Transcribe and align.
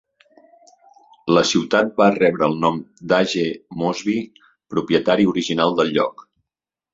La 1.37 1.43
ciutat 1.49 1.91
va 2.01 2.07
rebre 2.15 2.43
el 2.47 2.57
nom 2.63 2.79
d'A. 3.11 3.19
G. 3.35 3.43
Mosby, 3.83 4.17
propietari 4.75 5.29
original 5.35 5.77
del 5.83 5.95
lloc. 6.01 6.27